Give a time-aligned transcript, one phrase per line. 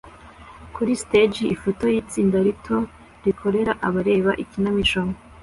[0.75, 2.77] Kuri stage ifoto yitsinda rito
[3.25, 5.01] rikorera abareba ikinamico